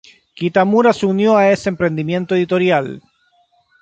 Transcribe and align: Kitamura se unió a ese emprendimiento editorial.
Kitamura 0.33 0.93
se 0.93 1.05
unió 1.05 1.37
a 1.37 1.51
ese 1.51 1.69
emprendimiento 1.69 2.33
editorial. 2.33 3.03